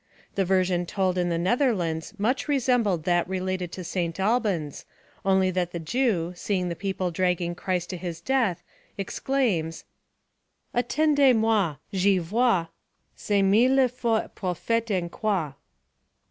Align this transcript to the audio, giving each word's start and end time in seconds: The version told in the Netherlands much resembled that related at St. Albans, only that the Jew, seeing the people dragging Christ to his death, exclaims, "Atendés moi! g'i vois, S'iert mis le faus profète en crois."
The 0.33 0.45
version 0.45 0.87
told 0.87 1.15
in 1.19 1.29
the 1.29 1.37
Netherlands 1.37 2.15
much 2.17 2.47
resembled 2.47 3.03
that 3.03 3.29
related 3.29 3.77
at 3.77 3.85
St. 3.85 4.19
Albans, 4.19 4.83
only 5.23 5.51
that 5.51 5.73
the 5.73 5.79
Jew, 5.79 6.33
seeing 6.35 6.69
the 6.69 6.75
people 6.75 7.11
dragging 7.11 7.53
Christ 7.53 7.91
to 7.91 7.97
his 7.97 8.19
death, 8.19 8.63
exclaims, 8.97 9.83
"Atendés 10.73 11.37
moi! 11.37 11.75
g'i 11.93 12.17
vois, 12.19 12.69
S'iert 13.15 13.45
mis 13.45 13.69
le 13.69 13.87
faus 13.87 14.27
profète 14.35 14.89
en 14.89 15.07
crois." 15.07 15.53